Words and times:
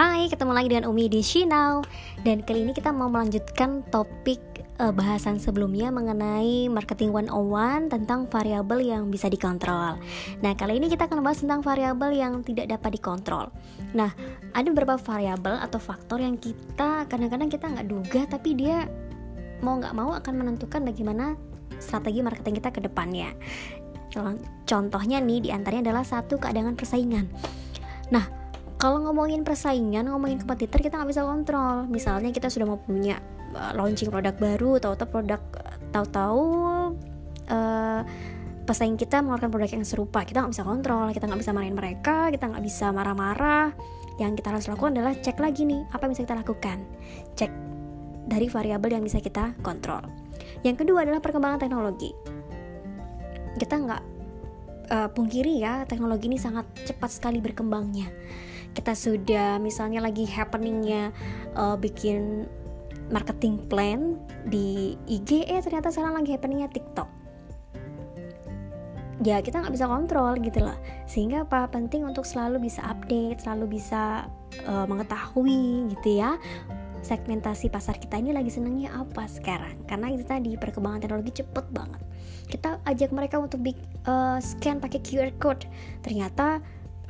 Hai, 0.00 0.32
ketemu 0.32 0.56
lagi 0.56 0.72
dengan 0.72 0.88
Umi 0.88 1.12
di 1.12 1.20
Shinau. 1.20 1.84
Dan 2.24 2.40
kali 2.40 2.64
ini 2.64 2.72
kita 2.72 2.88
mau 2.88 3.12
melanjutkan 3.12 3.84
topik 3.92 4.40
uh, 4.80 4.96
bahasan 4.96 5.36
sebelumnya 5.36 5.92
mengenai 5.92 6.72
marketing 6.72 7.12
101 7.28 7.92
tentang 7.92 8.24
variabel 8.24 8.80
yang 8.80 9.12
bisa 9.12 9.28
dikontrol. 9.28 10.00
Nah, 10.40 10.52
kali 10.56 10.80
ini 10.80 10.88
kita 10.88 11.04
akan 11.04 11.20
bahas 11.20 11.44
tentang 11.44 11.60
variabel 11.60 12.16
yang 12.16 12.40
tidak 12.40 12.72
dapat 12.72 12.96
dikontrol. 12.96 13.52
Nah, 13.92 14.16
ada 14.56 14.64
beberapa 14.72 14.96
variabel 14.96 15.60
atau 15.60 15.76
faktor 15.76 16.24
yang 16.24 16.40
kita 16.40 17.04
kadang-kadang 17.04 17.52
kita 17.52 17.68
nggak 17.68 17.88
duga 17.92 18.24
tapi 18.24 18.56
dia 18.56 18.88
mau 19.60 19.76
nggak 19.76 19.92
mau 19.92 20.16
akan 20.16 20.32
menentukan 20.32 20.80
bagaimana 20.80 21.36
strategi 21.76 22.24
marketing 22.24 22.56
kita 22.56 22.72
ke 22.72 22.80
depannya. 22.88 23.36
Contohnya 24.64 25.20
nih, 25.20 25.44
di 25.44 25.48
antaranya 25.52 25.92
adalah 25.92 26.08
satu 26.08 26.40
keadaan 26.40 26.72
persaingan. 26.72 27.28
Nah, 28.08 28.39
kalau 28.80 28.96
ngomongin 29.04 29.44
persaingan 29.44 30.08
ngomongin 30.08 30.40
kompetitor 30.40 30.80
kita 30.80 30.96
nggak 30.96 31.12
bisa 31.12 31.22
kontrol. 31.22 31.84
Misalnya 31.92 32.32
kita 32.32 32.48
sudah 32.48 32.64
mau 32.64 32.80
punya 32.80 33.20
uh, 33.52 33.76
launching 33.76 34.08
produk 34.08 34.32
baru 34.40 34.80
tahu-tahu 34.80 35.08
produk 35.20 35.40
tahu-tahu 35.92 36.44
uh, 37.52 38.00
pesaing 38.64 38.96
kita 38.96 39.20
mengeluarkan 39.20 39.52
produk 39.52 39.70
yang 39.76 39.84
serupa 39.84 40.24
kita 40.24 40.40
nggak 40.40 40.56
bisa 40.56 40.64
kontrol 40.64 41.10
kita 41.12 41.26
nggak 41.28 41.40
bisa 41.42 41.52
marahin 41.52 41.76
mereka 41.76 42.16
kita 42.32 42.48
nggak 42.48 42.64
bisa 42.64 42.86
marah-marah. 42.88 43.76
Yang 44.16 44.40
kita 44.40 44.48
harus 44.56 44.66
lakukan 44.68 44.96
adalah 44.96 45.12
cek 45.16 45.36
lagi 45.36 45.62
nih 45.68 45.80
apa 45.92 46.02
yang 46.08 46.12
bisa 46.16 46.24
kita 46.24 46.36
lakukan. 46.40 46.78
Cek 47.36 47.52
dari 48.32 48.46
variabel 48.48 48.96
yang 48.96 49.04
bisa 49.04 49.20
kita 49.20 49.52
kontrol. 49.60 50.00
Yang 50.64 50.88
kedua 50.88 51.04
adalah 51.04 51.20
perkembangan 51.20 51.60
teknologi. 51.60 52.16
Kita 53.60 53.76
nggak 53.76 54.02
uh, 54.88 55.08
pungkiri 55.12 55.60
ya 55.60 55.84
teknologi 55.84 56.32
ini 56.32 56.40
sangat 56.40 56.64
cepat 56.88 57.12
sekali 57.12 57.44
berkembangnya 57.44 58.08
kita 58.74 58.94
sudah 58.94 59.58
misalnya 59.58 59.98
lagi 59.98 60.26
happeningnya 60.26 61.10
uh, 61.58 61.74
bikin 61.74 62.46
marketing 63.10 63.58
plan 63.66 64.14
di 64.46 64.94
IG 65.10 65.50
eh 65.50 65.58
ternyata 65.58 65.90
sekarang 65.90 66.22
lagi 66.22 66.30
happeningnya 66.34 66.70
TikTok. 66.70 67.10
Ya 69.20 69.42
kita 69.44 69.60
nggak 69.60 69.74
bisa 69.74 69.90
kontrol 69.90 70.32
gitu 70.40 70.64
loh. 70.64 70.78
Sehingga 71.04 71.44
apa? 71.44 71.68
Penting 71.68 72.08
untuk 72.08 72.24
selalu 72.24 72.70
bisa 72.70 72.80
update 72.86 73.42
selalu 73.44 73.76
bisa 73.76 74.30
uh, 74.64 74.86
mengetahui 74.88 75.92
gitu 75.92 76.22
ya 76.22 76.40
segmentasi 77.00 77.72
pasar 77.72 77.96
kita 77.96 78.20
ini 78.20 78.32
lagi 78.32 78.52
senangnya 78.52 78.92
apa 78.96 79.24
sekarang. 79.28 79.76
Karena 79.88 80.12
itu 80.12 80.24
tadi 80.24 80.56
perkembangan 80.56 81.00
teknologi 81.04 81.42
cepet 81.42 81.66
banget. 81.72 82.00
Kita 82.48 82.80
ajak 82.84 83.10
mereka 83.12 83.40
untuk 83.40 83.64
big, 83.64 83.76
uh, 84.04 84.36
scan 84.36 84.80
pakai 84.80 85.00
QR 85.00 85.32
code. 85.40 85.64
Ternyata 86.04 86.60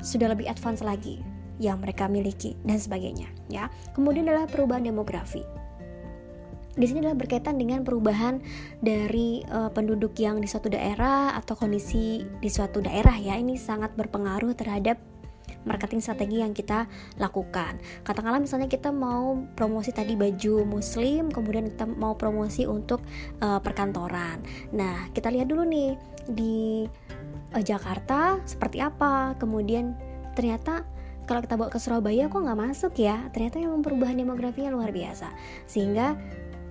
sudah 0.00 0.32
lebih 0.32 0.48
advance 0.48 0.80
lagi 0.80 1.39
yang 1.60 1.78
mereka 1.78 2.08
miliki 2.08 2.56
dan 2.64 2.80
sebagainya 2.80 3.28
ya. 3.52 3.68
Kemudian 3.92 4.26
adalah 4.26 4.48
perubahan 4.48 4.88
demografi. 4.88 5.44
Di 6.70 6.86
sini 6.88 7.04
adalah 7.04 7.18
berkaitan 7.18 7.60
dengan 7.60 7.84
perubahan 7.84 8.40
dari 8.80 9.44
uh, 9.52 9.68
penduduk 9.68 10.16
yang 10.16 10.40
di 10.40 10.48
suatu 10.48 10.72
daerah 10.72 11.36
atau 11.36 11.52
kondisi 11.52 12.24
di 12.40 12.48
suatu 12.48 12.80
daerah 12.80 13.12
ya. 13.20 13.36
Ini 13.36 13.60
sangat 13.60 13.92
berpengaruh 13.98 14.56
terhadap 14.56 14.96
marketing 15.68 16.00
strategi 16.00 16.40
yang 16.40 16.56
kita 16.56 16.88
lakukan. 17.20 17.76
Katakanlah 18.06 18.40
misalnya 18.40 18.70
kita 18.70 18.88
mau 18.94 19.44
promosi 19.58 19.92
tadi 19.92 20.16
baju 20.16 20.64
muslim, 20.64 21.28
kemudian 21.28 21.68
kita 21.68 21.84
mau 21.84 22.16
promosi 22.16 22.64
untuk 22.64 23.04
uh, 23.44 23.60
perkantoran. 23.60 24.40
Nah, 24.72 25.10
kita 25.12 25.28
lihat 25.28 25.52
dulu 25.52 25.66
nih 25.68 25.98
di 26.30 26.86
uh, 27.52 27.62
Jakarta 27.62 28.40
seperti 28.48 28.80
apa. 28.80 29.36
Kemudian 29.36 29.92
ternyata 30.32 30.86
kalau 31.30 31.46
kita 31.46 31.54
bawa 31.54 31.70
ke 31.70 31.78
Surabaya 31.78 32.26
kok 32.26 32.42
nggak 32.42 32.58
masuk 32.58 32.98
ya 32.98 33.30
ternyata 33.30 33.62
memang 33.62 33.86
perubahan 33.86 34.18
demografinya 34.18 34.74
luar 34.74 34.90
biasa 34.90 35.30
sehingga 35.70 36.18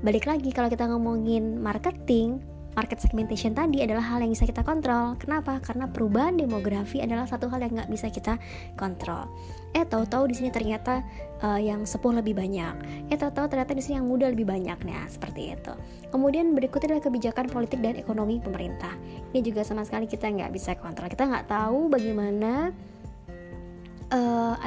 balik 0.03 0.27
lagi 0.27 0.51
kalau 0.51 0.67
kita 0.67 0.83
ngomongin 0.91 1.63
marketing 1.63 2.43
market 2.79 3.01
segmentation 3.01 3.51
tadi 3.51 3.81
adalah 3.81 4.03
hal 4.05 4.23
yang 4.23 4.31
bisa 4.31 4.45
kita 4.47 4.61
kontrol. 4.63 5.17
Kenapa? 5.19 5.59
Karena 5.59 5.89
perubahan 5.89 6.37
demografi 6.37 7.01
adalah 7.01 7.25
satu 7.25 7.49
hal 7.49 7.65
yang 7.65 7.75
nggak 7.75 7.91
bisa 7.91 8.07
kita 8.07 8.37
kontrol. 8.79 9.27
Eh 9.75 9.83
tahu-tahu 9.83 10.29
di 10.29 10.35
sini 10.37 10.49
ternyata 10.53 11.03
uh, 11.43 11.59
yang 11.59 11.83
sepuh 11.83 12.15
lebih 12.15 12.37
banyak. 12.37 12.75
Eh 13.11 13.17
tahu-tahu 13.19 13.51
ternyata 13.51 13.75
di 13.75 13.83
sini 13.83 13.99
yang 13.99 14.07
muda 14.07 14.29
lebih 14.31 14.47
banyak. 14.47 14.79
Nah 14.85 15.03
seperti 15.09 15.59
itu. 15.59 15.73
Kemudian 16.07 16.55
berikutnya 16.55 16.95
adalah 16.95 17.03
kebijakan 17.03 17.45
politik 17.51 17.79
dan 17.83 17.99
ekonomi 17.99 18.39
pemerintah. 18.39 18.95
Ini 19.35 19.43
juga 19.43 19.67
sama 19.67 19.83
sekali 19.83 20.07
kita 20.07 20.29
nggak 20.31 20.51
bisa 20.53 20.77
kontrol. 20.79 21.11
Kita 21.11 21.27
nggak 21.27 21.51
tahu 21.51 21.91
bagaimana 21.91 22.71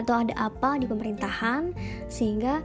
atau 0.02 0.26
ada 0.26 0.34
apa 0.36 0.76
di 0.76 0.86
pemerintahan 0.90 1.72
sehingga 2.10 2.60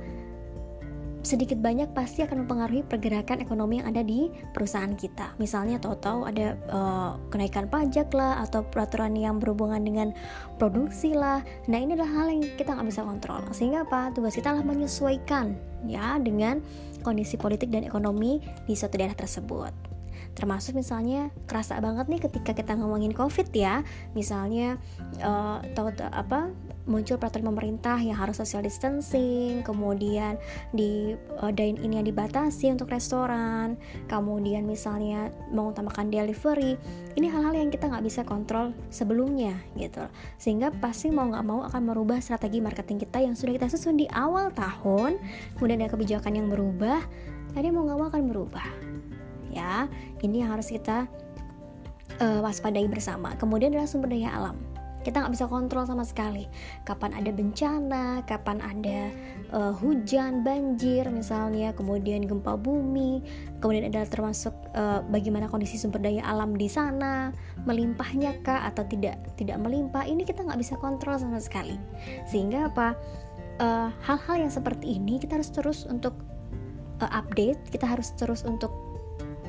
sedikit 1.27 1.59
banyak 1.59 1.91
pasti 1.91 2.23
akan 2.23 2.47
mempengaruhi 2.47 2.87
pergerakan 2.87 3.43
ekonomi 3.43 3.83
yang 3.83 3.91
ada 3.91 3.99
di 3.99 4.31
perusahaan 4.55 4.95
kita. 4.95 5.35
Misalnya 5.43 5.75
tahu-tahu 5.75 6.23
ada 6.23 6.55
uh, 6.71 7.19
kenaikan 7.27 7.67
pajak 7.67 8.15
lah 8.15 8.39
atau 8.47 8.63
peraturan 8.63 9.11
yang 9.11 9.35
berhubungan 9.35 9.83
dengan 9.83 10.15
produksi 10.55 11.11
lah. 11.11 11.43
Nah 11.67 11.77
ini 11.83 11.99
adalah 11.99 12.23
hal 12.23 12.27
yang 12.31 12.41
kita 12.55 12.79
nggak 12.79 12.87
bisa 12.87 13.03
kontrol. 13.03 13.43
Sehingga 13.51 13.83
apa? 13.83 14.15
Tugas 14.15 14.39
kita 14.39 14.55
adalah 14.55 14.71
menyesuaikan 14.71 15.59
ya 15.83 16.15
dengan 16.15 16.63
kondisi 17.03 17.35
politik 17.35 17.75
dan 17.75 17.83
ekonomi 17.83 18.39
di 18.63 18.73
suatu 18.73 18.95
daerah 18.95 19.17
tersebut 19.19 19.97
termasuk 20.37 20.77
misalnya 20.77 21.33
kerasa 21.49 21.81
banget 21.81 22.05
nih 22.13 22.21
ketika 22.29 22.53
kita 22.53 22.77
ngomongin 22.77 23.09
covid 23.09 23.49
ya 23.57 23.81
misalnya 24.13 24.77
uh, 25.17 25.65
tahu 25.73 25.89
apa 26.13 26.53
muncul 26.87 27.19
peraturan 27.19 27.51
pemerintah 27.51 27.99
yang 27.99 28.15
harus 28.15 28.39
social 28.39 28.63
distancing, 28.63 29.61
kemudian 29.61 30.39
di 30.71 31.13
uh, 31.37 31.51
dine 31.51 31.77
in 31.83 31.99
yang 31.99 32.07
dibatasi 32.07 32.71
untuk 32.71 32.89
restoran, 32.89 33.75
kemudian 34.07 34.63
misalnya 34.63 35.29
mengutamakan 35.51 36.07
delivery, 36.07 36.79
ini 37.19 37.27
hal-hal 37.27 37.53
yang 37.53 37.69
kita 37.69 37.91
nggak 37.91 38.07
bisa 38.07 38.23
kontrol 38.23 38.71
sebelumnya 38.87 39.59
gitu, 39.75 40.07
sehingga 40.39 40.71
pasti 40.79 41.11
mau 41.11 41.27
nggak 41.27 41.45
mau 41.45 41.67
akan 41.67 41.91
merubah 41.91 42.23
strategi 42.23 42.63
marketing 42.63 43.03
kita 43.03 43.19
yang 43.19 43.35
sudah 43.35 43.53
kita 43.59 43.67
susun 43.67 43.99
di 43.99 44.07
awal 44.15 44.49
tahun, 44.55 45.19
kemudian 45.59 45.83
ada 45.83 45.91
kebijakan 45.91 46.39
yang 46.39 46.47
berubah, 46.47 47.03
tadi 47.51 47.67
mau 47.69 47.83
nggak 47.83 47.97
mau 47.99 48.07
akan 48.07 48.23
berubah, 48.31 48.67
ya, 49.51 49.91
ini 50.23 50.39
yang 50.41 50.55
harus 50.55 50.71
kita 50.71 51.05
uh, 52.23 52.39
waspadai 52.41 52.87
bersama. 52.87 53.35
Kemudian 53.35 53.75
adalah 53.75 53.91
sumber 53.91 54.11
daya 54.11 54.31
alam 54.31 54.66
kita 55.07 55.23
nggak 55.23 55.33
bisa 55.39 55.47
kontrol 55.47 55.87
sama 55.87 56.03
sekali. 56.03 56.51
Kapan 56.83 57.15
ada 57.15 57.31
bencana 57.31 58.27
kapan 58.27 58.59
ada 58.59 58.99
uh, 59.55 59.71
hujan 59.71 60.43
banjir 60.43 61.07
misalnya 61.07 61.71
kemudian 61.71 62.27
gempa 62.27 62.59
bumi 62.59 63.23
kemudian 63.63 63.87
ada 63.87 64.03
termasuk 64.03 64.51
uh, 64.75 64.99
bagaimana 65.07 65.47
kondisi 65.47 65.79
sumber 65.79 66.03
daya 66.03 66.27
alam 66.27 66.59
di 66.59 66.67
sana 66.67 67.31
melimpahnya 67.63 68.35
kah 68.43 68.67
atau 68.67 68.83
tidak 68.83 69.15
tidak 69.39 69.55
melimpah 69.63 70.03
ini 70.03 70.27
kita 70.27 70.43
nggak 70.43 70.59
bisa 70.59 70.75
kontrol 70.75 71.15
sama 71.15 71.39
sekali. 71.39 71.79
Sehingga 72.27 72.67
apa? 72.67 72.99
Eh, 73.57 73.89
hal-hal 74.05 74.35
uh, 74.37 74.41
yang 74.45 74.53
seperti 74.53 75.01
ini 75.01 75.17
kita 75.17 75.41
harus 75.41 75.49
terus 75.49 75.89
untuk 75.89 76.13
uh, 77.01 77.09
update 77.09 77.57
kita 77.73 77.89
harus 77.89 78.13
terus 78.13 78.45
untuk 78.45 78.69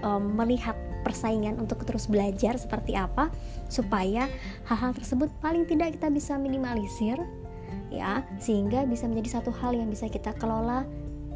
um, 0.00 0.32
melihat 0.32 0.72
persaingan 1.08 1.56
untuk 1.56 1.88
terus 1.88 2.04
belajar 2.04 2.60
seperti 2.60 2.92
apa 2.92 3.32
supaya 3.72 4.28
hal-hal 4.68 4.92
tersebut 4.92 5.32
paling 5.40 5.64
tidak 5.64 5.96
kita 5.96 6.12
bisa 6.12 6.36
minimalisir 6.36 7.16
ya 7.88 8.20
sehingga 8.36 8.84
bisa 8.84 9.08
menjadi 9.08 9.40
satu 9.40 9.48
hal 9.48 9.72
yang 9.72 9.88
bisa 9.88 10.12
kita 10.12 10.36
kelola 10.36 10.84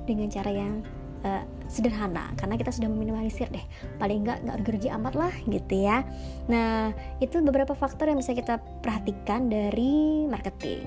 dengan 0.04 0.28
cara 0.28 0.52
yang 0.52 0.84
uh, 1.24 1.42
sederhana. 1.70 2.30
Karena 2.36 2.58
kita 2.60 2.70
sudah 2.74 2.90
meminimalisir 2.90 3.48
deh 3.48 3.64
paling 3.96 4.26
nggak 4.26 4.44
nggak 4.44 4.58
rugi 4.68 4.88
amat 4.92 5.14
lah 5.16 5.34
gitu 5.48 5.74
ya. 5.74 6.04
Nah 6.50 6.92
itu 7.22 7.40
beberapa 7.40 7.72
faktor 7.72 8.10
yang 8.12 8.18
bisa 8.20 8.36
kita 8.36 8.60
perhatikan 8.82 9.48
dari 9.48 10.26
marketing. 10.28 10.84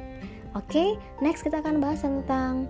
Oke 0.56 0.72
okay, 0.72 0.90
next 1.20 1.44
kita 1.44 1.60
akan 1.60 1.84
bahas 1.84 2.04
tentang 2.04 2.70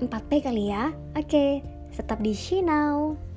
4P 0.00 0.30
kali 0.42 0.72
ya. 0.72 0.90
Oke 1.14 1.28
okay, 1.28 1.50
tetap 1.94 2.18
di 2.22 2.32
She 2.34 2.64
Now 2.64 3.29